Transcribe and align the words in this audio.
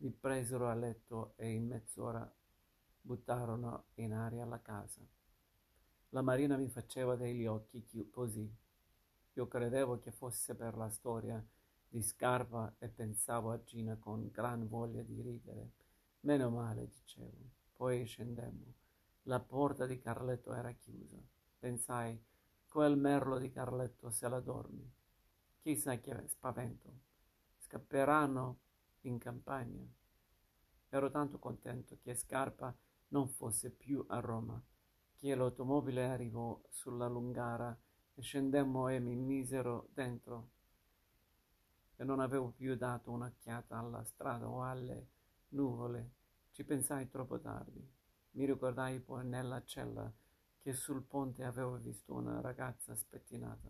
Mi 0.00 0.12
presero 0.12 0.66
a 0.66 0.74
letto 0.74 1.34
e 1.36 1.50
in 1.50 1.66
mezz'ora 1.66 2.26
buttarono 3.02 3.84
in 3.96 4.14
aria 4.14 4.46
la 4.46 4.62
casa. 4.62 5.02
La 6.10 6.22
Marina 6.22 6.56
mi 6.56 6.70
faceva 6.70 7.16
degli 7.16 7.44
occhi 7.44 7.84
così. 8.10 8.50
Io 9.34 9.46
credevo 9.46 9.98
che 9.98 10.10
fosse 10.10 10.54
per 10.54 10.74
la 10.78 10.88
storia 10.88 11.44
di 11.86 12.00
Scarpa 12.00 12.76
e 12.78 12.88
pensavo 12.88 13.50
a 13.50 13.62
Gina 13.62 13.96
con 13.96 14.30
gran 14.30 14.66
voglia 14.68 15.02
di 15.02 15.20
ridere. 15.20 15.72
Meno 16.20 16.48
male, 16.48 16.88
dicevo. 16.88 17.50
Poi 17.76 18.02
scendemmo. 18.06 18.72
La 19.24 19.40
porta 19.40 19.84
di 19.84 19.98
Carletto 19.98 20.54
era 20.54 20.72
chiusa. 20.72 21.18
Pensai, 21.58 22.18
quel 22.66 22.96
merlo 22.96 23.36
di 23.38 23.50
Carletto 23.50 24.08
se 24.08 24.28
la 24.30 24.40
dormi. 24.40 24.90
Chissà 25.60 25.98
che 26.00 26.26
spavento. 26.26 26.90
Scapperanno 27.58 28.60
in 29.02 29.18
campagna. 29.18 29.86
Ero 30.88 31.10
tanto 31.10 31.38
contento 31.38 31.98
che 32.02 32.14
Scarpa 32.14 32.74
non 33.08 33.28
fosse 33.28 33.70
più 33.70 34.04
a 34.08 34.20
Roma, 34.20 34.62
che 35.16 35.34
l'automobile 35.34 36.06
arrivò 36.06 36.60
sulla 36.68 37.06
Lungara 37.06 37.76
e 38.14 38.22
scendemmo 38.22 38.88
e 38.88 38.98
mi 38.98 39.14
misero 39.14 39.88
dentro 39.92 40.50
e 42.00 42.04
non 42.04 42.18
avevo 42.18 42.48
più 42.48 42.76
dato 42.76 43.10
un'occhiata 43.10 43.76
alla 43.76 44.02
strada 44.04 44.48
o 44.48 44.64
alle 44.64 45.08
nuvole. 45.48 46.12
Ci 46.50 46.64
pensai 46.64 47.10
troppo 47.10 47.38
tardi. 47.38 47.86
Mi 48.32 48.46
ricordai 48.46 49.00
poi 49.00 49.26
nella 49.26 49.62
cella 49.64 50.10
che 50.58 50.72
sul 50.72 51.02
ponte 51.02 51.44
avevo 51.44 51.76
visto 51.76 52.14
una 52.14 52.40
ragazza 52.40 52.94
spettinata. 52.94 53.68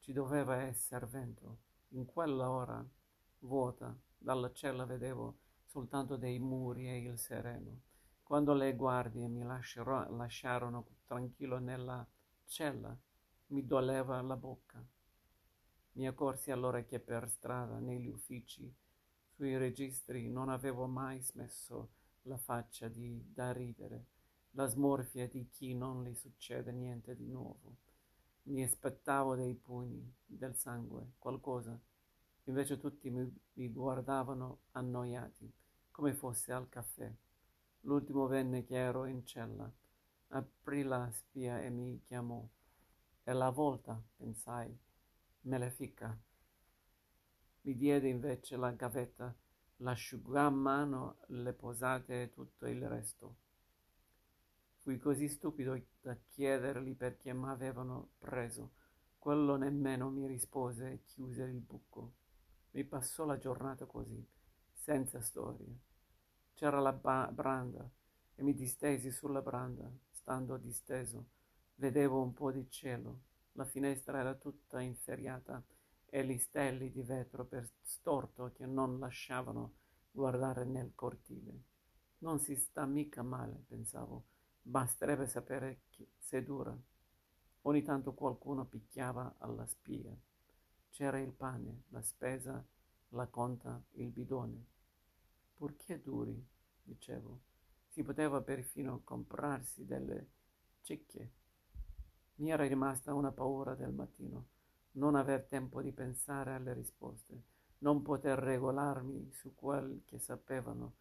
Ci 0.00 0.12
doveva 0.12 0.56
essere 0.56 1.06
vento. 1.06 1.58
In 1.92 2.04
quella 2.04 2.50
ora 2.50 2.86
vuota, 3.42 3.96
dalla 4.18 4.52
cella 4.52 4.84
vedevo 4.84 5.38
soltanto 5.64 6.16
dei 6.16 6.38
muri 6.38 6.88
e 6.88 6.98
il 6.98 7.18
sereno. 7.18 7.80
Quando 8.22 8.54
le 8.54 8.74
guardie 8.74 9.28
mi 9.28 9.42
lasciarono 9.42 10.86
tranquillo 11.04 11.58
nella 11.58 12.06
cella, 12.46 12.96
mi 13.48 13.66
doleva 13.66 14.20
la 14.22 14.36
bocca. 14.36 14.84
Mi 15.92 16.06
accorsi 16.06 16.50
allora 16.50 16.82
che 16.84 17.00
per 17.00 17.28
strada, 17.28 17.78
negli 17.78 18.08
uffici, 18.08 18.72
sui 19.28 19.56
registri, 19.56 20.28
non 20.28 20.48
avevo 20.48 20.86
mai 20.86 21.20
smesso 21.20 21.90
la 22.22 22.38
faccia 22.38 22.88
di, 22.88 23.22
da 23.32 23.52
ridere, 23.52 24.06
la 24.52 24.66
smorfia 24.66 25.26
di 25.28 25.48
chi 25.50 25.74
non 25.74 26.04
gli 26.04 26.14
succede 26.14 26.72
niente 26.72 27.14
di 27.14 27.26
nuovo. 27.26 27.76
Mi 28.44 28.62
aspettavo 28.62 29.34
dei 29.34 29.54
pugni, 29.54 30.10
del 30.24 30.56
sangue, 30.56 31.12
qualcosa. 31.18 31.78
Invece 32.44 32.78
tutti 32.78 33.08
mi, 33.08 33.72
guardavano 33.72 34.62
annoiati, 34.72 35.52
come 35.90 36.12
fosse 36.12 36.52
al 36.52 36.68
caffè. 36.68 37.12
L'ultimo 37.82 38.26
venne 38.26 38.64
che 38.64 38.76
ero 38.76 39.04
in 39.06 39.24
cella. 39.24 39.70
Aprì 40.28 40.82
la 40.82 41.08
spia 41.12 41.60
e 41.60 41.70
mi 41.70 42.00
chiamò. 42.02 42.44
È 43.22 43.32
la 43.32 43.50
volta, 43.50 44.02
pensai 44.16 44.76
Malefica. 45.42 46.16
Mi 47.62 47.76
diede 47.76 48.08
invece 48.08 48.56
la 48.56 48.70
gavetta, 48.70 49.34
l'asciugamano, 49.76 51.18
le 51.28 51.52
posate 51.52 52.22
e 52.22 52.30
tutto 52.30 52.66
il 52.66 52.88
resto. 52.88 53.36
Fui 54.78 54.98
così 54.98 55.28
stupido 55.28 55.80
da 56.00 56.16
chiedergli 56.28 56.96
perché 56.96 57.32
mi 57.32 57.48
avevano 57.48 58.10
preso. 58.18 58.72
Quello 59.18 59.54
nemmeno 59.54 60.10
mi 60.10 60.26
rispose 60.26 60.90
e 60.90 61.02
chiuse 61.04 61.44
il 61.44 61.60
buco. 61.60 62.14
Mi 62.72 62.84
passò 62.84 63.24
la 63.24 63.38
giornata 63.38 63.86
così, 63.86 64.22
senza 64.72 65.20
storie. 65.20 65.78
C'era 66.54 66.80
la 66.80 66.92
ba- 66.92 67.30
branda 67.32 67.88
e 68.34 68.42
mi 68.42 68.54
distesi 68.54 69.10
sulla 69.10 69.40
branda, 69.42 69.90
stando 70.10 70.56
disteso. 70.58 71.26
Vedevo 71.76 72.20
un 72.22 72.32
po' 72.34 72.52
di 72.52 72.68
cielo 72.70 73.30
la 73.52 73.64
finestra 73.66 74.18
era 74.18 74.34
tutta 74.34 74.80
inferriata 74.80 75.62
e 76.06 76.24
gli 76.24 76.38
stelli 76.38 76.90
di 76.90 77.02
vetro 77.02 77.44
per 77.44 77.68
storto 77.82 78.50
che 78.54 78.64
non 78.64 78.98
lasciavano 78.98 79.74
guardare 80.10 80.64
nel 80.64 80.92
cortile. 80.94 81.52
Non 82.18 82.38
si 82.38 82.56
sta 82.56 82.86
mica 82.86 83.22
male, 83.22 83.64
pensavo, 83.68 84.24
basterebbe 84.62 85.26
sapere 85.26 85.82
che 85.90 86.08
se 86.18 86.42
dura. 86.42 86.74
Ogni 87.62 87.82
tanto 87.82 88.14
qualcuno 88.14 88.64
picchiava 88.64 89.34
alla 89.38 89.66
spia. 89.66 90.16
C'era 90.92 91.18
il 91.18 91.32
pane, 91.32 91.82
la 91.88 92.02
spesa, 92.02 92.64
la 93.08 93.26
conta, 93.26 93.82
il 93.94 94.10
bidone. 94.10 94.66
Purché 95.54 96.00
duri, 96.00 96.40
dicevo, 96.80 97.40
si 97.88 98.04
poteva 98.04 98.40
perfino 98.40 99.00
comprarsi 99.02 99.84
delle 99.84 100.28
cicche 100.82 101.40
mi 102.42 102.50
era 102.50 102.66
rimasta 102.66 103.14
una 103.14 103.30
paura 103.30 103.74
del 103.74 103.92
mattino, 103.92 104.46
non 104.92 105.14
aver 105.14 105.44
tempo 105.44 105.80
di 105.80 105.92
pensare 105.92 106.54
alle 106.54 106.72
risposte, 106.72 107.42
non 107.78 108.02
poter 108.02 108.36
regolarmi 108.38 109.30
su 109.32 109.54
quel 109.54 110.02
che 110.06 110.18
sapevano. 110.18 110.94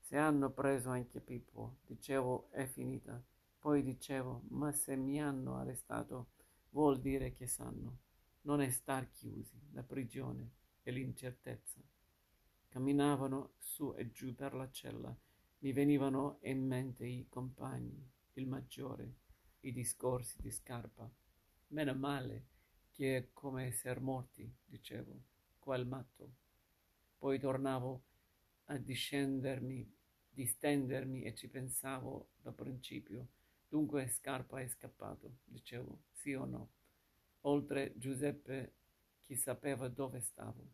Se 0.00 0.16
hanno 0.16 0.50
preso 0.50 0.90
anche 0.90 1.20
Pippo, 1.20 1.76
dicevo, 1.86 2.48
è 2.50 2.66
finita. 2.66 3.22
Poi 3.60 3.82
dicevo, 3.84 4.42
ma 4.48 4.72
se 4.72 4.96
mi 4.96 5.22
hanno 5.22 5.56
arrestato, 5.56 6.30
vuol 6.70 6.98
dire 6.98 7.34
che 7.34 7.46
sanno. 7.46 7.98
Non 8.42 8.62
è 8.62 8.70
star 8.70 9.10
chiusi, 9.10 9.60
la 9.72 9.82
prigione 9.82 10.50
e 10.82 10.90
l'incertezza. 10.90 11.78
Camminavano 12.68 13.52
su 13.58 13.94
e 13.96 14.10
giù 14.10 14.34
per 14.34 14.54
la 14.54 14.70
cella. 14.70 15.14
Mi 15.58 15.72
venivano 15.72 16.38
in 16.42 16.66
mente 16.66 17.04
i 17.04 17.26
compagni, 17.28 18.02
il 18.34 18.46
maggiore, 18.46 19.14
i 19.60 19.72
discorsi 19.72 20.40
di 20.40 20.50
Scarpa. 20.50 21.10
Meno 21.68 21.94
male 21.94 22.46
che 22.92 23.16
è 23.16 23.28
come 23.32 23.66
essere 23.66 24.00
morti, 24.00 24.50
dicevo, 24.64 25.20
quel 25.58 25.86
matto. 25.86 26.32
Poi 27.18 27.38
tornavo 27.38 28.04
a 28.64 28.78
discendermi, 28.78 29.90
distendermi 30.30 31.22
e 31.24 31.34
ci 31.34 31.48
pensavo 31.48 32.30
da 32.40 32.52
principio. 32.52 33.26
Dunque 33.68 34.08
Scarpa 34.08 34.60
è 34.60 34.66
scappato, 34.66 35.40
dicevo, 35.44 36.04
sì 36.10 36.32
o 36.32 36.46
no. 36.46 36.70
Oltre 37.42 37.92
Giuseppe, 37.96 38.74
chi 39.20 39.34
sapeva 39.34 39.88
dove 39.88 40.20
stavo. 40.20 40.64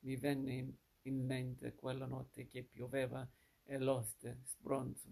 Mi 0.00 0.16
venne 0.16 0.74
in, 1.02 1.24
mente 1.24 1.74
quella 1.74 2.06
notte 2.06 2.46
che 2.46 2.62
pioveva 2.62 3.28
e 3.64 3.78
l'oste, 3.78 4.40
sbronzo, 4.44 5.08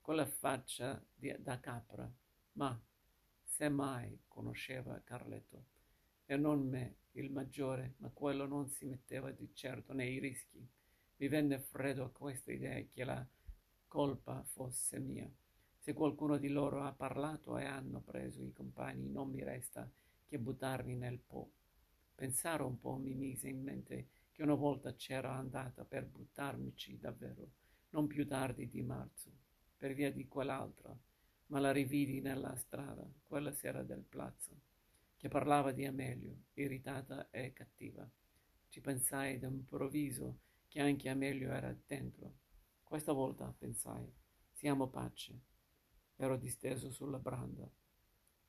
quella 0.00 0.26
faccia 0.26 1.02
di, 1.14 1.34
da 1.38 1.58
capra 1.60 2.10
ma 2.58 2.78
se 3.42 3.68
mai 3.68 4.18
conosceva 4.26 5.00
Carletto, 5.02 5.64
e 6.26 6.36
non 6.36 6.68
me, 6.68 6.96
il 7.12 7.30
maggiore, 7.30 7.94
ma 7.98 8.10
quello 8.10 8.46
non 8.46 8.68
si 8.68 8.84
metteva 8.84 9.30
di 9.30 9.50
certo 9.54 9.92
nei 9.94 10.18
rischi. 10.18 10.64
Mi 11.16 11.28
venne 11.28 11.58
freddo 11.58 12.10
questa 12.12 12.52
idea 12.52 12.80
che 12.92 13.04
la 13.04 13.26
colpa 13.86 14.42
fosse 14.44 14.98
mia. 14.98 15.28
Se 15.78 15.94
qualcuno 15.94 16.36
di 16.36 16.48
loro 16.48 16.82
ha 16.82 16.92
parlato 16.92 17.56
e 17.56 17.64
hanno 17.64 18.00
preso 18.00 18.42
i 18.42 18.52
compagni, 18.52 19.08
non 19.08 19.30
mi 19.30 19.42
resta 19.42 19.90
che 20.28 20.38
buttarmi 20.38 20.94
nel 20.94 21.18
po'. 21.18 21.50
Pensare 22.14 22.62
un 22.62 22.78
po' 22.78 22.96
mi 22.96 23.14
mise 23.14 23.48
in 23.48 23.62
mente 23.62 24.08
che 24.30 24.42
una 24.42 24.54
volta 24.54 24.94
c'era 24.94 25.34
andata 25.34 25.84
per 25.84 26.06
buttarmici 26.06 26.98
davvero, 26.98 27.50
non 27.90 28.06
più 28.06 28.26
tardi 28.26 28.68
di 28.68 28.82
marzo, 28.82 29.32
per 29.76 29.94
via 29.94 30.12
di 30.12 30.28
quell'altra 30.28 30.96
ma 31.48 31.60
la 31.60 31.72
rividi 31.72 32.20
nella 32.20 32.54
strada, 32.56 33.06
quella 33.26 33.52
sera 33.52 33.82
del 33.82 34.02
palazzo, 34.02 34.60
che 35.16 35.28
parlava 35.28 35.72
di 35.72 35.84
Amelio, 35.86 36.44
irritata 36.54 37.30
e 37.30 37.52
cattiva. 37.52 38.08
Ci 38.68 38.80
pensai 38.80 39.38
d'improvviso 39.38 40.40
che 40.68 40.80
anche 40.80 41.08
Amelio 41.08 41.50
era 41.50 41.74
dentro. 41.86 42.34
Questa 42.82 43.12
volta, 43.12 43.52
pensai, 43.56 44.06
siamo 44.52 44.88
pace. 44.88 45.40
Ero 46.16 46.36
disteso 46.36 46.90
sulla 46.90 47.18
branda. 47.18 47.68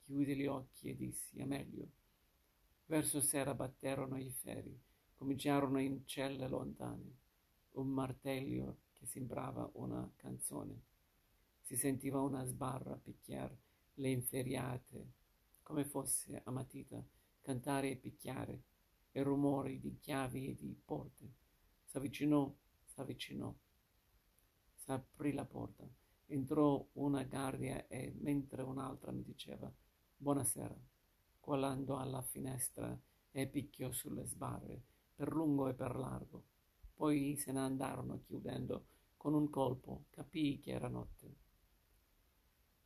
Chiudi 0.10 0.36
gli 0.36 0.48
occhi 0.48 0.90
e 0.90 0.96
dissi, 0.96 1.40
Amelio. 1.40 1.88
Verso 2.88 3.22
sera 3.22 3.54
batterono 3.54 4.18
i 4.18 4.32
ferri, 4.32 4.76
cominciarono 5.14 5.80
in 5.80 6.04
celle 6.08 6.48
lontane, 6.48 7.18
un 7.74 7.90
martello 7.90 8.80
che 8.94 9.06
sembrava 9.06 9.70
una 9.74 10.12
canzone 10.16 10.88
si 11.70 11.76
sentiva 11.76 12.20
una 12.20 12.44
sbarra 12.46 12.96
picchiar 12.96 13.56
le 13.94 14.10
inferriate, 14.10 15.12
come 15.62 15.86
fosse 15.86 16.42
a 16.44 16.50
matita, 16.50 17.00
cantare 17.42 17.92
e 17.92 17.96
picchiare, 17.96 18.64
e 19.12 19.22
rumori 19.22 19.80
di 19.80 20.00
chiavi 20.00 20.48
e 20.48 20.56
di 20.56 20.76
porte. 20.84 21.32
S'avvicinò, 21.86 22.52
s'avvicinò. 22.84 23.54
S'aprì 24.74 25.34
la 25.34 25.46
porta. 25.46 25.88
Entrò 26.26 26.84
una 26.94 27.24
guardia 27.24 27.86
e 27.88 28.16
mentre 28.18 28.64
un'altra 28.64 29.12
mi 29.12 29.22
diceva 29.22 29.72
buonasera, 30.22 30.78
andò 31.70 31.98
alla 31.98 32.22
finestra 32.22 32.96
e 33.32 33.48
picchiò 33.48 33.90
sulle 33.92 34.26
sbarre, 34.26 34.84
per 35.16 35.32
lungo 35.32 35.70
e 35.70 35.74
per 35.74 35.96
largo. 35.96 36.44
Poi 36.94 37.38
se 37.38 37.54
ne 37.54 37.60
andarono 37.60 38.20
chiudendo 38.26 38.86
con 39.16 39.34
un 39.34 39.50
colpo, 39.50 40.08
capii 40.10 40.60
che 40.60 40.72
era 40.72 40.90
notte. 40.90 41.36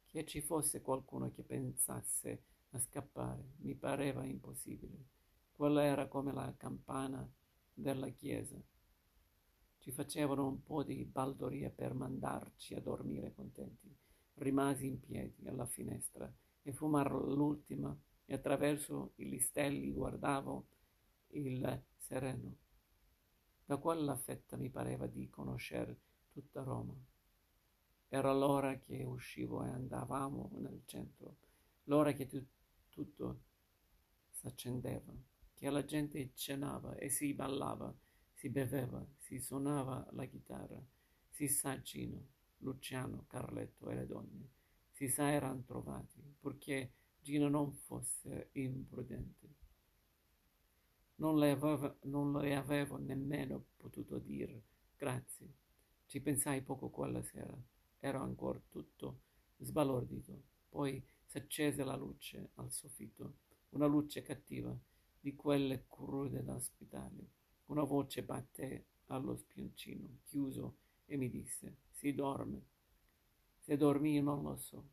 Che 0.06 0.26
ci 0.26 0.42
fosse 0.42 0.82
qualcuno 0.82 1.32
che 1.32 1.42
pensasse 1.42 2.44
a 2.70 2.80
scappare 2.80 3.54
mi 3.62 3.74
pareva 3.74 4.24
impossibile. 4.24 5.04
Quella 5.52 5.84
era 5.84 6.08
come 6.08 6.32
la 6.34 6.54
campana 6.56 7.28
della 7.74 8.10
chiesa. 8.10 8.62
Ci 9.80 9.92
facevano 9.92 10.48
un 10.48 10.62
po' 10.62 10.84
di 10.84 11.04
baldoria 11.04 11.72
per 11.72 11.96
mandarci 11.96 12.76
a 12.76 12.82
dormire 12.82 13.34
contenti. 13.34 13.92
Rimasi 14.36 14.86
in 14.86 15.00
piedi 15.00 15.48
alla 15.48 15.66
finestra 15.66 16.32
e 16.64 16.74
fumar 16.74 17.12
l'ultima 17.12 17.96
e 18.26 18.34
attraverso 18.34 19.14
i 19.18 19.30
listelli 19.30 19.92
guardavo 19.92 20.68
il 21.28 21.84
sereno. 21.98 22.58
Da 23.66 23.78
quella 23.78 24.16
fetta 24.16 24.58
mi 24.58 24.70
pareva 24.70 25.08
di 25.08 25.30
conoscere 25.30 26.00
tutta 26.32 26.64
Roma. 26.64 26.96
Era 28.08 28.34
l'ora 28.34 28.78
che 28.80 29.04
uscivo 29.04 29.64
e 29.64 29.70
andavamo 29.70 30.52
nel 30.56 30.84
centro, 30.86 31.38
l'ora 31.84 32.12
che 32.14 32.28
tu, 32.28 32.46
tutto 32.90 33.42
s'accendeva, 34.30 35.14
che 35.54 35.70
la 35.70 35.84
gente 35.84 36.32
cenava 36.34 36.96
e 36.96 37.10
si 37.10 37.34
ballava, 37.34 37.94
si 38.34 38.50
beveva, 38.50 39.06
si 39.18 39.40
suonava 39.40 40.08
la 40.12 40.26
chitarra, 40.26 40.82
si 41.30 41.48
sa 41.48 41.82
Gino, 41.82 42.28
Luciano, 42.58 43.26
Carletto 43.28 43.90
e 43.90 43.96
le 43.96 44.06
donne, 44.06 44.50
si 44.94 45.10
sa 45.10 45.30
erano 45.32 45.64
trovati, 45.64 46.22
purché 46.40 46.94
Gino 47.20 47.50
non 47.50 47.74
fosse 47.74 48.50
imprudente. 48.54 49.50
Non 51.16 51.38
le, 51.38 51.52
avevo, 51.52 51.98
non 52.04 52.32
le 52.34 52.56
avevo 52.56 52.98
nemmeno 52.98 53.66
potuto 53.78 54.20
dire 54.20 54.64
grazie. 54.96 55.54
Ci 56.06 56.22
pensai 56.22 56.62
poco 56.62 56.90
quella 56.90 57.22
sera. 57.24 57.56
Ero 58.00 58.22
ancora 58.22 58.62
tutto 58.70 59.20
sbalordito. 59.58 60.42
Poi 60.70 61.04
s'accese 61.26 61.84
la 61.84 61.96
luce 61.96 62.52
al 62.56 62.72
soffitto, 62.72 63.36
una 63.70 63.86
luce 63.86 64.22
cattiva, 64.22 64.78
di 65.20 65.36
quelle 65.36 65.86
crude 65.88 66.44
da 66.44 66.56
ospitale. 66.56 67.30
Una 67.66 67.84
voce 67.84 68.24
batté 68.24 68.86
allo 69.08 69.36
spioncino 69.36 70.20
chiuso 70.26 70.76
e 71.06 71.18
mi 71.18 71.30
disse: 71.30 71.78
Si 71.92 72.14
dorme. 72.14 72.73
Se 73.64 73.78
dormì 73.78 74.20
non 74.20 74.44
lo 74.44 74.58
so. 74.58 74.90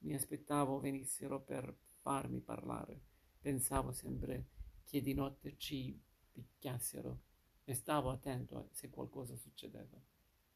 Mi 0.00 0.12
aspettavo 0.12 0.78
venissero 0.78 1.40
per 1.40 1.74
farmi 2.02 2.38
parlare. 2.40 3.00
Pensavo 3.40 3.92
sempre 3.92 4.48
che 4.84 5.00
di 5.00 5.14
notte 5.14 5.56
ci 5.56 5.98
picchiassero 6.30 7.22
e 7.64 7.72
stavo 7.72 8.10
attento 8.10 8.68
se 8.72 8.90
qualcosa 8.90 9.36
succedeva. 9.36 9.98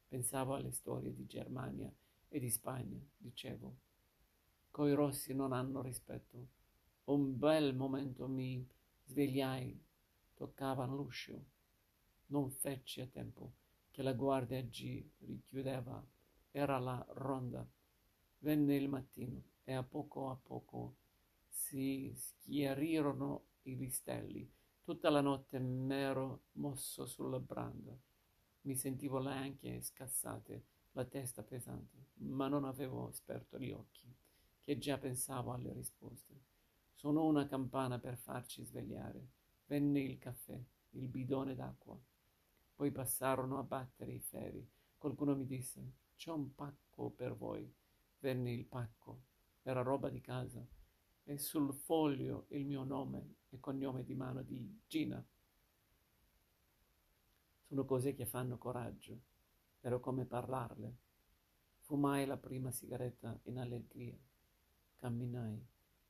Pensavo 0.07 0.53
alle 0.53 0.69
storie 0.69 1.11
di 1.11 1.25
Germania 1.25 1.91
e 2.27 2.39
di 2.39 2.51
Spagna, 2.51 3.03
dicevo. 3.17 3.77
Coi 4.69 4.93
rossi 4.93 5.33
non 5.33 5.51
hanno 5.51 5.81
rispetto. 5.81 6.49
Un 7.05 7.35
bel 7.35 7.75
momento 7.75 8.27
mi 8.27 8.63
svegliai, 9.05 9.83
toccavano 10.35 10.95
l'uscio. 10.95 11.43
Non 12.27 12.51
feci 12.51 13.01
a 13.01 13.07
tempo 13.07 13.53
che 13.89 14.03
la 14.03 14.13
guardia 14.13 14.61
G 14.61 15.03
richiudeva. 15.21 16.05
Era 16.51 16.79
la 16.79 17.05
ronda 17.09 17.67
Venne 18.41 18.75
il 18.75 18.87
mattino 18.87 19.43
e 19.65 19.73
a 19.73 19.83
poco 19.83 20.29
a 20.29 20.35
poco 20.35 20.95
si 21.49 22.13
schiarirono 22.15 23.47
i 23.63 23.75
listelli. 23.75 24.49
Tutta 24.81 25.09
la 25.09 25.19
notte 25.19 25.59
m'ero 25.59 26.43
mosso 26.53 27.05
sulla 27.05 27.39
branda. 27.39 27.93
Mi 28.61 28.75
sentivo 28.75 29.19
le 29.19 29.31
anche 29.31 29.81
scassate, 29.81 30.63
la 30.93 31.03
testa 31.03 31.43
pesante, 31.43 32.05
ma 32.19 32.47
non 32.47 32.63
avevo 32.63 33.11
sperto 33.11 33.59
gli 33.59 33.71
occhi, 33.71 34.09
che 34.61 34.77
già 34.77 34.97
pensavo 34.97 35.51
alle 35.51 35.73
risposte. 35.73 36.33
Suonò 36.93 37.25
una 37.25 37.45
campana 37.45 37.99
per 37.99 38.15
farci 38.15 38.63
svegliare. 38.63 39.27
Venne 39.65 39.99
il 39.99 40.17
caffè, 40.17 40.57
il 40.91 41.07
bidone 41.09 41.55
d'acqua. 41.55 41.99
Poi 42.73 42.91
passarono 42.91 43.59
a 43.59 43.63
battere 43.63 44.13
i 44.13 44.19
ferri. 44.21 44.65
Qualcuno 44.97 45.35
mi 45.35 45.45
disse: 45.45 45.91
C'è 46.19 46.31
un 46.31 46.53
pacco 46.53 47.11
per 47.11 47.33
voi. 47.33 47.73
Venne 48.19 48.51
il 48.51 48.65
pacco, 48.65 49.21
era 49.61 49.81
roba 49.81 50.09
di 50.09 50.19
casa, 50.19 50.61
e 51.23 51.37
sul 51.37 51.73
foglio 51.73 52.47
il 52.49 52.65
mio 52.65 52.83
nome 52.83 53.35
e 53.47 53.61
cognome 53.61 54.03
di 54.03 54.15
mano 54.15 54.41
di 54.41 54.81
Gina. 54.85 55.25
Sono 57.63 57.85
cose 57.85 58.13
che 58.15 58.25
fanno 58.25 58.57
coraggio, 58.57 59.17
ero 59.79 60.01
come 60.01 60.25
parlarle. 60.25 60.97
Fumai 61.77 62.25
la 62.25 62.35
prima 62.35 62.69
sigaretta 62.69 63.39
in 63.43 63.57
allegria, 63.57 64.19
camminai, 64.97 65.65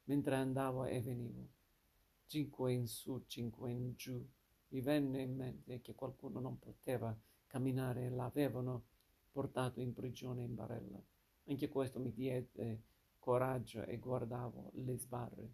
mentre 0.05 0.35
andavo 0.37 0.85
e 0.85 1.03
venivo. 1.03 1.47
Cinque 2.25 2.73
in 2.73 2.87
su, 2.87 3.25
cinque 3.27 3.71
in 3.71 3.93
giù. 3.93 4.27
Mi 4.69 4.81
venne 4.81 5.21
in 5.21 5.35
mente 5.35 5.81
che 5.81 5.93
qualcuno 5.93 6.39
non 6.39 6.57
poteva 6.57 7.15
camminare 7.45 8.05
e 8.05 8.09
l'avevano 8.09 8.85
portato 9.39 9.79
in 9.79 9.93
prigione 9.93 10.43
in 10.43 10.53
barella. 10.53 11.01
Anche 11.45 11.69
questo 11.69 11.97
mi 12.01 12.11
diede 12.11 12.83
coraggio 13.19 13.85
e 13.85 13.97
guardavo 13.97 14.71
le 14.73 14.97
sbarre. 14.97 15.53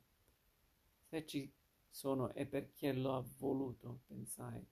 Se 1.03 1.23
ci 1.27 1.53
sono 1.87 2.33
è 2.33 2.47
perché 2.47 2.91
l'ho 2.93 3.23
voluto, 3.37 3.99
pensai. 4.07 4.65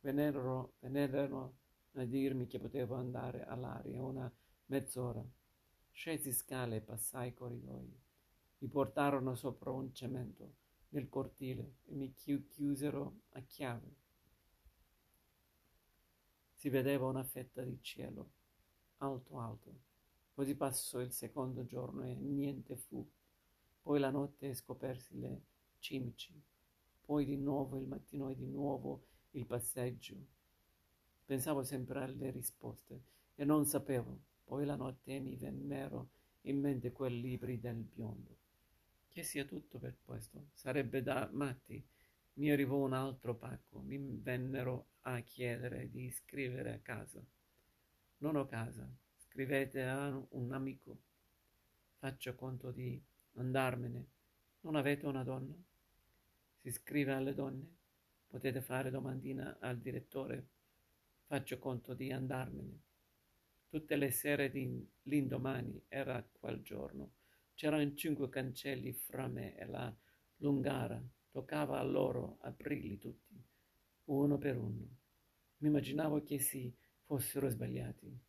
Vennero, 0.00 0.72
vennero 0.78 1.56
a 1.92 2.04
dirmi 2.04 2.46
che 2.46 2.58
potevo 2.58 2.94
andare 2.94 3.44
all'aria 3.44 4.02
una 4.02 4.32
mezz'ora. 4.66 5.22
Scesi 5.90 6.32
scale 6.32 6.76
e 6.76 6.80
passai 6.80 7.34
corridoi. 7.34 7.94
Mi 8.60 8.68
portarono 8.68 9.34
sopra 9.34 9.70
un 9.70 9.92
cemento 9.92 10.54
nel 10.90 11.10
cortile 11.10 11.74
e 11.84 11.94
mi 11.94 12.14
chiusero 12.14 13.20
a 13.32 13.42
chiave. 13.42 14.07
Si 16.58 16.70
vedeva 16.70 17.06
una 17.06 17.22
fetta 17.22 17.62
di 17.62 17.78
cielo, 17.80 18.30
alto 18.96 19.38
alto 19.38 19.86
Così 20.34 20.56
passò 20.56 20.98
il 21.00 21.12
secondo 21.12 21.64
giorno 21.64 22.02
e 22.02 22.16
niente 22.16 22.74
fu. 22.74 23.08
Poi 23.80 24.00
la 24.00 24.10
notte 24.10 24.54
scopersi 24.54 25.16
le 25.20 25.42
cimici. 25.78 26.34
Poi 27.00 27.24
di 27.24 27.36
nuovo 27.36 27.78
il 27.78 27.86
mattino 27.86 28.28
e 28.28 28.34
di 28.34 28.48
nuovo 28.48 29.04
il 29.32 29.46
passeggio. 29.46 30.16
Pensavo 31.24 31.62
sempre 31.62 32.02
alle 32.02 32.30
risposte 32.30 33.02
e 33.36 33.44
non 33.44 33.64
sapevo. 33.64 34.18
Poi 34.44 34.64
la 34.64 34.74
notte 34.74 35.20
mi 35.20 35.36
vennero 35.36 36.08
in 36.42 36.58
mente 36.58 36.90
quei 36.90 37.20
libri 37.20 37.60
del 37.60 37.76
biondo. 37.76 38.36
Che 39.06 39.22
sia 39.22 39.44
tutto 39.44 39.78
per 39.78 39.98
questo. 40.04 40.46
Sarebbe 40.54 41.02
da 41.02 41.28
matti. 41.32 41.84
Mi 42.38 42.52
arrivò 42.52 42.76
un 42.76 42.92
altro 42.92 43.34
pacco. 43.34 43.80
Mi 43.80 43.98
vennero 43.98 44.90
a 45.02 45.18
chiedere 45.20 45.90
di 45.90 46.08
scrivere 46.10 46.72
a 46.72 46.78
casa. 46.78 47.20
Non 48.18 48.36
ho 48.36 48.46
casa 48.46 48.88
Scrivete 49.16 49.82
a 49.84 50.20
un 50.30 50.52
amico. 50.52 50.98
Faccio 51.98 52.36
conto 52.36 52.70
di 52.70 53.00
andarmene. 53.34 54.06
Non 54.60 54.76
avete 54.76 55.06
una 55.06 55.24
donna? 55.24 55.54
Si 56.60 56.70
scrive 56.70 57.12
alle 57.12 57.34
donne. 57.34 57.76
Potete 58.28 58.60
fare 58.60 58.90
domandina 58.90 59.58
al 59.60 59.78
direttore. 59.78 60.46
Faccio 61.26 61.58
conto 61.58 61.92
di 61.94 62.12
andarmene. 62.12 62.80
Tutte 63.68 63.96
le 63.96 64.10
sere 64.12 64.50
di 64.50 64.88
l'indomani 65.02 65.82
era 65.88 66.24
quel 66.32 66.62
giorno. 66.62 67.14
C'erano 67.54 67.94
cinque 67.94 68.28
cancelli 68.28 68.92
fra 68.92 69.26
me 69.26 69.56
e 69.56 69.66
la 69.66 69.92
lungara. 70.36 71.02
Toccava 71.30 71.78
a 71.78 71.82
loro 71.82 72.38
aprirli 72.40 72.98
tutti, 72.98 73.40
uno 74.06 74.38
per 74.38 74.56
uno. 74.56 74.88
Mi 75.58 75.68
immaginavo 75.68 76.22
che 76.22 76.38
si 76.38 76.74
fossero 77.04 77.48
sbagliati 77.48 78.26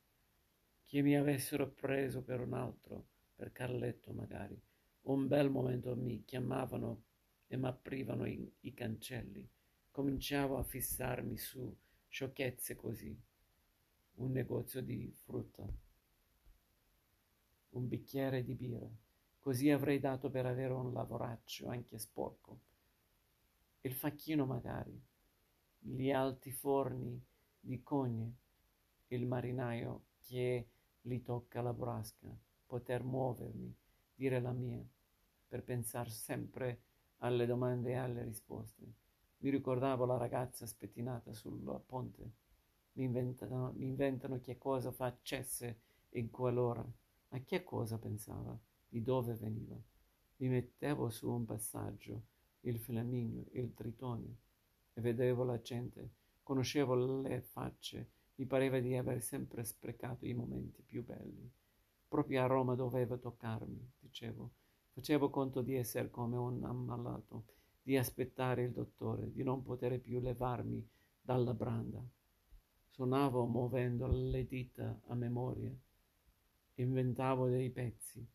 che 0.89 1.03
mi 1.03 1.15
avessero 1.15 1.69
preso 1.69 2.23
per 2.23 2.39
un 2.39 2.53
altro, 2.53 3.05
per 3.35 3.51
Carletto 3.51 4.11
magari. 4.11 4.59
Un 5.01 5.27
bel 5.27 5.51
momento 5.51 5.95
mi 5.95 6.25
chiamavano 6.25 7.03
e 7.45 7.57
m'aprivano 7.57 8.25
i, 8.25 8.51
i 8.61 8.73
cancelli. 8.73 9.47
Cominciavo 9.91 10.57
a 10.57 10.63
fissarmi 10.63 11.37
su 11.37 11.71
sciocchezze 12.07 12.75
così. 12.75 13.15
Un 14.15 14.31
negozio 14.31 14.81
di 14.81 15.13
frutta. 15.23 15.63
Un 17.69 17.87
bicchiere 17.87 18.43
di 18.43 18.55
birra. 18.55 18.89
Così 19.37 19.69
avrei 19.69 19.99
dato 19.99 20.31
per 20.31 20.47
avere 20.47 20.73
un 20.73 20.91
lavoraccio 20.91 21.67
anche 21.67 21.99
sporco. 21.99 22.61
Il 23.81 23.93
facchino 23.93 24.45
magari. 24.45 24.99
Gli 25.79 26.11
alti 26.11 26.51
forni 26.51 27.21
di 27.59 27.81
cogne. 27.81 28.33
Il 29.07 29.25
marinaio 29.25 30.03
che 30.19 30.67
Lì 31.03 31.21
tocca 31.21 31.61
la 31.61 31.73
burrasca, 31.73 32.27
poter 32.65 33.03
muovermi, 33.03 33.73
dire 34.13 34.41
la 34.41 34.51
mia, 34.51 34.83
per 35.47 35.63
pensare 35.63 36.09
sempre 36.09 36.81
alle 37.19 37.45
domande 37.45 37.91
e 37.91 37.95
alle 37.95 38.23
risposte. 38.23 38.83
Mi 39.37 39.49
ricordavo 39.49 40.05
la 40.05 40.17
ragazza 40.17 40.65
spettinata 40.65 41.33
sul 41.33 41.81
ponte. 41.85 42.31
Mi 42.93 43.05
inventano, 43.05 43.71
mi 43.77 43.87
inventano 43.87 44.41
che 44.41 44.57
cosa 44.57 44.91
facesse 44.91 45.79
in 46.11 46.29
quell'ora. 46.29 46.85
A 47.29 47.39
che 47.39 47.63
cosa 47.63 47.97
pensava? 47.97 48.59
Di 48.89 49.01
dove 49.01 49.35
veniva? 49.35 49.81
Mi 50.37 50.49
mettevo 50.49 51.09
su 51.09 51.31
un 51.31 51.45
passaggio, 51.45 52.23
il 52.61 52.79
flaminio, 52.79 53.45
il 53.51 53.73
tritone, 53.73 54.37
e 54.93 55.01
vedevo 55.01 55.43
la 55.43 55.61
gente, 55.61 56.09
conoscevo 56.43 57.21
le 57.21 57.41
facce, 57.41 58.09
mi 58.35 58.45
pareva 58.45 58.79
di 58.79 58.95
aver 58.95 59.21
sempre 59.21 59.63
sprecato 59.63 60.25
i 60.25 60.33
momenti 60.33 60.81
più 60.81 61.03
belli. 61.03 61.51
Proprio 62.07 62.41
a 62.41 62.47
Roma 62.47 62.75
doveva 62.75 63.17
toccarmi, 63.17 63.91
dicevo. 63.99 64.51
Facevo 64.93 65.29
conto 65.29 65.61
di 65.61 65.75
essere 65.75 66.09
come 66.09 66.37
un 66.37 66.63
ammalato, 66.63 67.45
di 67.81 67.97
aspettare 67.97 68.63
il 68.63 68.71
dottore, 68.71 69.31
di 69.31 69.43
non 69.43 69.63
poter 69.63 69.99
più 69.99 70.19
levarmi 70.19 70.85
dalla 71.21 71.53
branda. 71.53 72.03
Suonavo 72.89 73.45
muovendo 73.45 74.07
le 74.07 74.45
dita 74.45 74.99
a 75.07 75.15
memoria, 75.15 75.73
inventavo 76.75 77.47
dei 77.47 77.69
pezzi. 77.69 78.25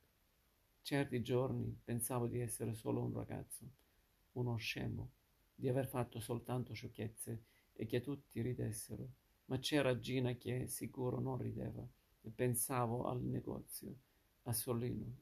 Certi 0.80 1.22
giorni 1.22 1.76
pensavo 1.82 2.26
di 2.26 2.40
essere 2.40 2.74
solo 2.74 3.02
un 3.02 3.12
ragazzo, 3.12 3.64
uno 4.34 4.56
scemo, 4.56 5.10
di 5.54 5.68
aver 5.68 5.86
fatto 5.86 6.20
soltanto 6.20 6.72
sciocchezze 6.72 7.42
e 7.72 7.86
che 7.86 8.00
tutti 8.00 8.40
ridessero, 8.40 9.08
ma 9.46 9.58
c'era 9.58 9.98
Gina 9.98 10.34
che 10.34 10.66
sicuro 10.68 11.20
non 11.20 11.38
rideva 11.38 11.86
e 12.22 12.30
pensavo 12.30 13.04
al 13.04 13.22
negozio, 13.22 13.94
a 14.44 14.52
Solino, 14.52 15.16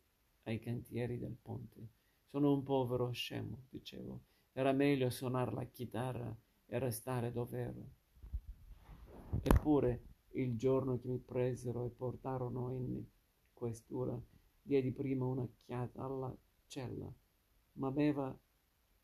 ai 0.44 0.58
cantieri 0.58 1.18
del 1.18 1.36
ponte. 1.40 1.88
Sono 2.28 2.52
un 2.52 2.62
povero 2.62 3.10
scemo, 3.10 3.64
dicevo. 3.68 4.20
Era 4.52 4.72
meglio 4.72 5.10
suonare 5.10 5.52
la 5.52 5.64
chitarra 5.64 6.34
e 6.66 6.78
restare 6.78 7.32
dove 7.32 7.58
ero. 7.58 7.88
Eppure, 9.42 10.02
il 10.32 10.56
giorno 10.56 10.98
che 10.98 11.08
mi 11.08 11.18
presero 11.18 11.84
e 11.84 11.90
portarono 11.90 12.72
in 12.72 13.02
questura, 13.52 14.18
diedi 14.62 14.92
prima 14.92 15.24
un'occhiata 15.24 16.02
alla 16.02 16.34
cella, 16.66 17.12
ma 17.74 17.88
aveva 17.88 18.36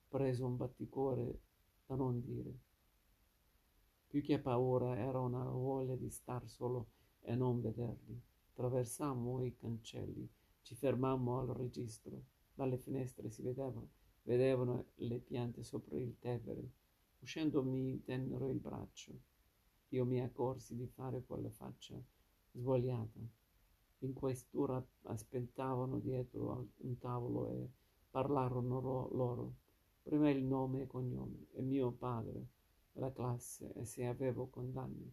preso 0.08 0.46
un 0.46 0.56
batticuore 0.56 1.40
da 1.86 1.94
non 1.94 2.20
dire. 2.20 2.58
Più 4.08 4.22
che 4.22 4.38
paura 4.38 4.96
era 4.96 5.20
una 5.20 5.44
voglia 5.44 5.94
di 5.94 6.08
star 6.08 6.48
solo 6.48 6.88
e 7.20 7.34
non 7.34 7.60
vederli. 7.60 8.20
Traversammo 8.54 9.44
i 9.44 9.54
cancelli, 9.54 10.28
ci 10.62 10.74
fermammo 10.74 11.38
al 11.38 11.48
registro. 11.48 12.22
Dalle 12.54 12.78
finestre 12.78 13.30
si 13.30 13.42
vedeva, 13.42 13.80
vedevano 14.22 14.86
le 14.96 15.18
piante 15.18 15.62
sopra 15.62 15.96
il 15.96 16.18
Tevere. 16.18 16.72
Uscendo 17.20 17.62
mi 17.62 18.02
tennero 18.02 18.48
il 18.50 18.58
braccio. 18.58 19.12
Io 19.88 20.04
mi 20.04 20.20
accorsi 20.20 20.74
di 20.74 20.86
fare 20.86 21.22
quella 21.24 21.50
faccia 21.50 22.00
svogliata. 22.52 23.20
In 24.00 24.12
questura 24.12 24.84
aspettavano 25.02 25.98
dietro 25.98 26.68
un 26.78 26.98
tavolo 26.98 27.48
e 27.48 27.70
parlarono 28.10 29.08
loro. 29.12 29.54
Prima 30.02 30.30
il 30.30 30.42
nome 30.42 30.82
e 30.82 30.86
cognome 30.86 31.46
e 31.52 31.62
mio 31.62 31.92
padre, 31.92 32.46
la 32.92 33.12
classe 33.12 33.72
e 33.74 33.84
se 33.84 34.06
avevo 34.06 34.48
condanne, 34.48 35.12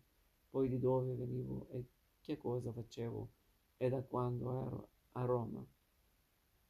poi 0.50 0.70
di 0.70 0.80
dove 0.80 1.14
venivo 1.16 1.68
e 1.72 1.86
che 2.22 2.38
cosa 2.38 2.72
facevo 2.72 3.30
e 3.78 3.90
da 3.90 4.02
quando 4.02 4.52
ero 4.52 4.90
a 5.12 5.26
Roma, 5.26 5.66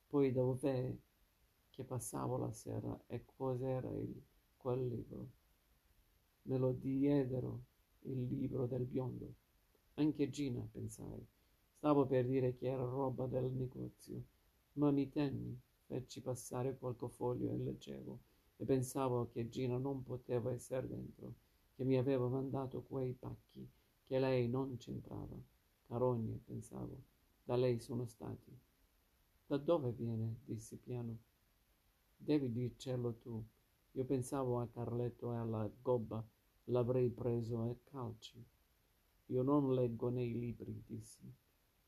poi 0.07 0.31
dove 0.31 0.99
che 1.69 1.83
passavo 1.83 2.37
la 2.37 2.51
sera 2.51 2.97
e 3.07 3.25
cos'era 3.25 3.89
il, 3.89 4.21
quel 4.55 4.87
libro. 4.87 5.29
Me 6.43 6.57
lo 6.57 6.71
diedero 6.71 7.65
il 8.03 8.27
libro 8.27 8.65
del 8.65 8.85
biondo. 8.85 9.33
Anche 9.95 10.29
Gina, 10.29 10.67
pensai. 10.71 11.25
Stavo 11.77 12.05
per 12.05 12.25
dire 12.25 12.55
che 12.55 12.67
era 12.67 12.83
roba 12.83 13.27
del 13.27 13.51
negozio, 13.51 14.23
ma 14.73 14.89
mi 14.91 15.09
tenni, 15.09 15.59
feci 15.85 16.21
passare 16.21 16.77
qualche 16.77 17.09
foglio 17.09 17.51
e 17.51 17.57
leggevo, 17.57 18.19
e 18.57 18.65
pensavo 18.65 19.29
che 19.31 19.49
Gina 19.49 19.77
non 19.77 20.03
poteva 20.03 20.51
essere 20.51 20.87
dentro, 20.87 21.33
che 21.75 21.83
mi 21.83 21.97
aveva 21.97 22.27
mandato 22.27 22.81
quei 22.83 23.13
pacchi 23.13 23.67
che 24.05 24.19
lei 24.19 24.47
non 24.47 24.77
c'entrava. 24.77 25.37
Carogne, 25.87 26.39
pensavo, 26.45 27.01
da 27.43 27.55
lei 27.55 27.79
sono 27.79 28.05
stati. 28.05 28.51
Da 29.47 29.57
dove 29.57 29.91
viene? 29.91 30.37
dissi 30.45 30.77
piano. 30.77 31.17
Devi 32.15 32.51
dircelo 32.51 33.15
tu. 33.15 33.43
Io 33.91 34.05
pensavo 34.05 34.59
a 34.59 34.67
Carletto 34.67 35.31
e 35.33 35.37
alla 35.37 35.69
gobba, 35.81 36.23
l'avrei 36.65 37.09
preso 37.09 37.61
a 37.61 37.75
calci. 37.83 38.43
Io 39.27 39.41
non 39.41 39.73
leggo 39.73 40.09
nei 40.09 40.37
libri, 40.37 40.83
dissi. 40.85 41.31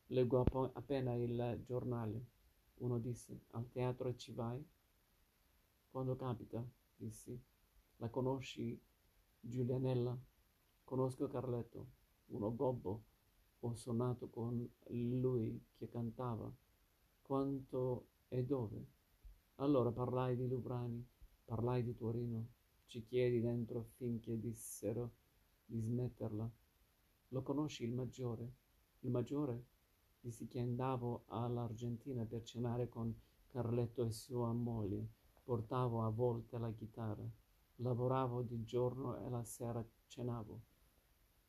Leggo 0.08 0.40
app- 0.40 0.76
appena 0.76 1.14
il 1.16 1.62
giornale. 1.66 2.26
Uno 2.78 3.00
disse, 3.00 3.46
al 3.52 3.70
teatro 3.72 4.16
ci 4.16 4.32
vai? 4.32 4.64
Quando 5.90 6.16
capita, 6.16 6.64
dissi. 6.96 7.40
La 7.98 8.10
conosci, 8.10 8.80
Giulianella? 9.40 10.18
Conosco 10.84 11.28
Carletto, 11.28 11.88
uno 12.28 12.56
gobbo 12.56 13.04
ho 13.60 13.74
suonato 13.74 14.30
con 14.30 14.70
lui 14.90 15.60
che 15.76 15.90
cantava. 15.90 16.52
Quanto 17.22 18.08
e 18.28 18.46
dove? 18.46 18.86
Allora 19.56 19.92
parlai 19.92 20.36
di 20.36 20.48
Lubrani, 20.48 21.06
parlai 21.44 21.84
di 21.84 21.96
Torino. 21.96 22.50
Ci 22.86 23.04
chiedi 23.04 23.42
dentro 23.42 23.80
affinché 23.80 24.40
dissero 24.40 25.16
di 25.66 25.82
smetterla. 25.82 26.50
Lo 27.30 27.42
conosci 27.42 27.84
il 27.84 27.94
maggiore? 27.94 28.54
Il 29.00 29.10
maggiore? 29.10 29.66
Dissi 30.20 30.48
che 30.48 30.60
andavo 30.60 31.24
all'Argentina 31.28 32.26
per 32.26 32.44
cenare 32.44 32.90
con 32.90 33.14
Carletto 33.48 34.06
e 34.06 34.12
sua 34.12 34.52
moglie. 34.52 35.08
Portavo 35.44 36.04
a 36.04 36.10
volte 36.10 36.58
la 36.58 36.72
chitarra. 36.72 37.28
Lavoravo 37.78 38.42
di 38.42 38.64
giorno 38.64 39.18
e 39.18 39.30
la 39.30 39.44
sera 39.44 39.86
cenavo 40.08 40.62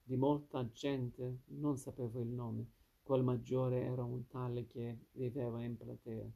di 0.08 0.16
molta 0.16 0.66
gente, 0.70 1.40
non 1.48 1.76
sapevo 1.76 2.20
il 2.20 2.28
nome. 2.28 2.70
Quel 3.02 3.22
maggiore 3.22 3.82
era 3.82 4.04
un 4.04 4.26
tale 4.26 4.66
che 4.66 5.08
viveva 5.12 5.62
in 5.62 5.76
platea. 5.76 6.26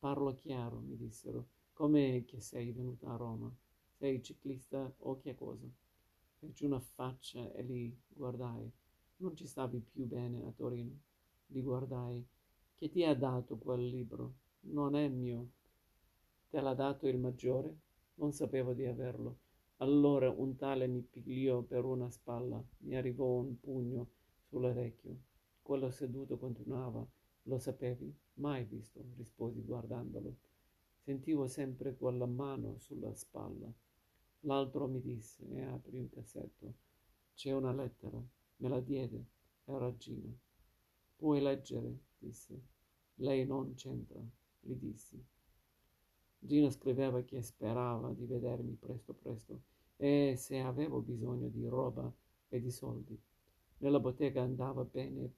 Parlo 0.00 0.34
chiaro, 0.34 0.80
mi 0.80 0.96
dissero. 0.96 1.46
Com'è 1.72 2.24
che 2.24 2.40
sei 2.40 2.72
venuta 2.72 3.12
a 3.12 3.16
Roma? 3.16 3.48
Sei 3.92 4.20
ciclista 4.24 4.92
o 4.98 5.20
che 5.20 5.36
cosa? 5.36 5.68
Feci 6.40 6.64
una 6.64 6.80
faccia 6.80 7.52
e 7.52 7.62
li 7.62 7.96
guardai. 8.08 8.68
Non 9.18 9.36
ci 9.36 9.46
stavi 9.46 9.78
più 9.78 10.04
bene 10.04 10.44
a 10.44 10.50
Torino. 10.50 10.98
Li 11.46 11.62
guardai. 11.62 12.24
Che 12.74 12.88
ti 12.88 13.04
ha 13.04 13.14
dato 13.14 13.58
quel 13.58 13.86
libro? 13.86 14.34
Non 14.60 14.96
è 14.96 15.08
mio. 15.08 15.50
Te 16.48 16.60
l'ha 16.60 16.74
dato 16.74 17.08
il 17.08 17.18
maggiore? 17.18 17.76
Non 18.14 18.32
sapevo 18.32 18.72
di 18.72 18.84
averlo. 18.84 19.38
Allora 19.78 20.30
un 20.30 20.54
tale 20.56 20.86
mi 20.86 21.00
pigliò 21.02 21.62
per 21.62 21.84
una 21.84 22.08
spalla, 22.10 22.62
mi 22.78 22.94
arrivò 22.94 23.40
un 23.40 23.58
pugno 23.58 24.10
sull'orecchio. 24.44 25.16
Quello 25.60 25.90
seduto 25.90 26.38
continuava. 26.38 27.04
Lo 27.44 27.58
sapevi? 27.58 28.14
Mai 28.34 28.64
visto, 28.64 29.04
risposi 29.16 29.62
guardandolo. 29.62 30.36
Sentivo 31.00 31.48
sempre 31.48 31.96
quella 31.96 32.26
mano 32.26 32.78
sulla 32.78 33.12
spalla. 33.14 33.72
L'altro 34.40 34.86
mi 34.86 35.00
disse 35.00 35.48
e 35.48 35.62
aprì 35.62 35.98
un 35.98 36.08
cassetto. 36.08 36.74
C'è 37.34 37.52
una 37.52 37.72
lettera. 37.72 38.22
Me 38.56 38.68
la 38.68 38.80
diede. 38.80 39.24
Era 39.64 39.96
Gina. 39.96 40.32
Puoi 41.22 41.40
leggere, 41.40 42.00
disse. 42.18 42.60
Lei 43.14 43.46
non 43.46 43.74
c'entra, 43.74 44.20
gli 44.58 44.74
dissi. 44.74 45.24
Gina 46.36 46.68
scriveva 46.68 47.22
che 47.22 47.40
sperava 47.42 48.12
di 48.12 48.24
vedermi 48.24 48.74
presto 48.74 49.14
presto 49.14 49.60
e 49.94 50.34
se 50.36 50.58
avevo 50.58 50.98
bisogno 50.98 51.46
di 51.46 51.64
roba 51.68 52.12
e 52.48 52.60
di 52.60 52.72
soldi. 52.72 53.16
Nella 53.78 54.00
bottega 54.00 54.42
andava 54.42 54.82
bene 54.82 55.32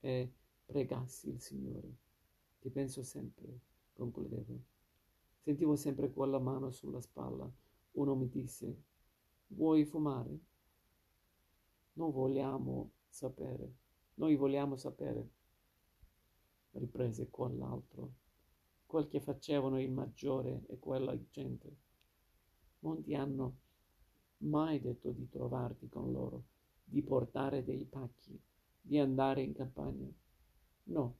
e 0.00 0.32
pregassi 0.64 1.28
il 1.28 1.42
Signore. 1.42 1.94
Ti 2.60 2.70
penso 2.70 3.02
sempre, 3.02 3.60
concludevo. 3.92 4.58
Sentivo 5.42 5.76
sempre 5.76 6.10
quella 6.10 6.38
mano 6.38 6.70
sulla 6.70 7.02
spalla. 7.02 7.46
Uno 7.90 8.14
mi 8.14 8.30
disse, 8.30 8.82
vuoi 9.48 9.84
fumare? 9.84 10.38
Non 11.92 12.12
vogliamo 12.12 12.92
sapere, 13.10 13.87
noi 14.18 14.34
vogliamo 14.36 14.76
sapere, 14.76 15.30
riprese 16.72 17.28
quell'altro, 17.30 18.14
quel 18.84 19.06
che 19.08 19.20
facevano 19.20 19.80
il 19.80 19.90
maggiore 19.90 20.64
e 20.66 20.78
quella 20.78 21.16
gente. 21.30 21.76
Non 22.80 23.00
ti 23.02 23.14
hanno 23.14 23.56
mai 24.38 24.80
detto 24.80 25.10
di 25.12 25.28
trovarti 25.28 25.88
con 25.88 26.10
loro, 26.10 26.44
di 26.84 27.02
portare 27.02 27.64
dei 27.64 27.84
pacchi, 27.84 28.40
di 28.80 28.98
andare 28.98 29.42
in 29.42 29.52
campagna. 29.52 30.12
No. 30.84 31.16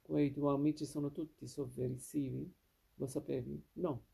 Quei 0.00 0.32
tuoi 0.32 0.54
amici 0.54 0.86
sono 0.86 1.12
tutti 1.12 1.46
sovversivi? 1.46 2.50
Lo 2.96 3.06
sapevi? 3.06 3.62
No. 3.74 4.04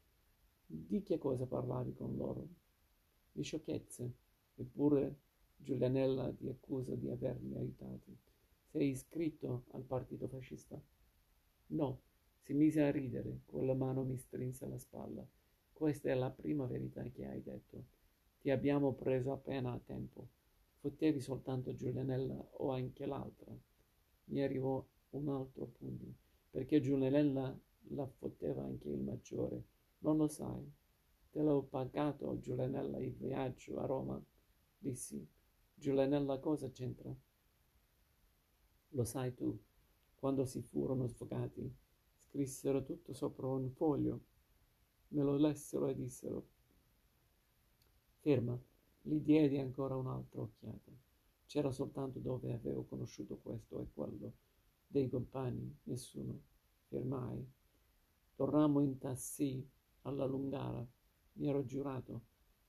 Di 0.66 1.02
che 1.02 1.18
cosa 1.18 1.46
parlavi 1.46 1.94
con 1.94 2.16
loro? 2.16 2.48
Di 3.30 3.42
sciocchezze. 3.42 4.12
Eppure 4.56 5.20
Giulianella 5.60 6.32
ti 6.32 6.48
accusa 6.48 6.94
di 6.94 7.10
averli 7.10 7.54
aiutati. 7.54 8.16
Sei 8.70 8.88
iscritto 8.88 9.64
al 9.72 9.82
partito 9.82 10.26
fascista? 10.28 10.80
No, 11.66 12.00
si 12.40 12.54
mise 12.54 12.82
a 12.82 12.90
ridere, 12.90 13.40
con 13.44 13.66
la 13.66 13.74
mano 13.74 14.04
mi 14.04 14.16
strinse 14.16 14.66
la 14.66 14.78
spalla. 14.78 15.26
Questa 15.72 16.08
è 16.08 16.14
la 16.14 16.30
prima 16.30 16.64
verità 16.66 17.02
che 17.10 17.26
hai 17.26 17.42
detto. 17.42 17.84
Ti 18.40 18.50
abbiamo 18.50 18.94
preso 18.94 19.32
appena 19.32 19.72
a 19.72 19.80
tempo. 19.84 20.28
Fottevi 20.80 21.20
soltanto 21.20 21.74
Giulianella 21.74 22.48
o 22.52 22.70
anche 22.70 23.04
l'altra. 23.04 23.52
Mi 24.26 24.42
arrivò 24.42 24.84
un 25.10 25.28
altro 25.28 25.66
punto, 25.66 26.06
perché 26.50 26.80
Giulianella 26.80 27.58
la 27.90 28.06
fotteva 28.06 28.62
anche 28.62 28.88
il 28.88 29.00
maggiore. 29.00 29.64
Non 29.98 30.16
lo 30.16 30.28
sai? 30.28 30.70
Te 31.30 31.42
l'ho 31.42 31.62
pagato, 31.62 32.38
Giulianella, 32.38 32.98
il 32.98 33.14
viaggio 33.14 33.78
a 33.80 33.86
Roma? 33.86 34.22
Dissi. 34.78 35.26
Giulianella 35.78 36.40
cosa 36.40 36.68
c'entra? 36.72 37.14
Lo 38.88 39.04
sai 39.04 39.32
tu, 39.32 39.56
quando 40.16 40.44
si 40.44 40.60
furono 40.60 41.06
sfogati, 41.06 41.72
scrissero 42.16 42.82
tutto 42.82 43.12
sopra 43.12 43.46
un 43.46 43.70
foglio, 43.70 44.24
me 45.10 45.22
lo 45.22 45.36
lessero 45.36 45.86
e 45.86 45.94
dissero, 45.94 46.48
ferma, 48.18 48.60
gli 49.02 49.20
diedi 49.20 49.58
ancora 49.58 49.94
un'altra 49.94 50.40
occhiata. 50.40 50.90
C'era 51.46 51.70
soltanto 51.70 52.18
dove 52.18 52.52
avevo 52.52 52.84
conosciuto 52.84 53.38
questo 53.38 53.80
e 53.80 53.86
quello, 53.94 54.32
dei 54.84 55.08
compagni, 55.08 55.78
nessuno. 55.84 56.42
Fermai. 56.88 57.48
Tornammo 58.34 58.80
in 58.80 58.98
tassi 58.98 59.64
alla 60.02 60.24
Lungara. 60.24 60.84
Mi 61.34 61.48
ero 61.48 61.64
giurato. 61.64 62.22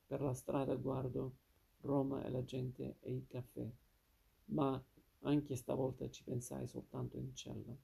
Per 0.05 0.21
la 0.21 0.33
strada 0.33 0.75
guardo 0.75 1.37
Roma 1.81 2.23
e 2.23 2.29
la 2.29 2.43
gente 2.43 2.97
e 2.99 3.13
i 3.13 3.25
caffè. 3.27 3.69
Ma 4.45 4.81
anche 5.21 5.55
stavolta 5.55 6.09
ci 6.09 6.23
pensai 6.23 6.67
soltanto 6.67 7.17
in 7.17 7.35
cella. 7.35 7.75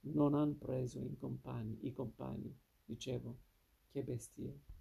Non 0.00 0.34
han 0.34 0.58
preso 0.58 1.00
compagni, 1.16 1.78
i 1.86 1.92
compagni, 1.92 2.54
dicevo, 2.84 3.36
che 3.90 4.02
bestie. 4.02 4.73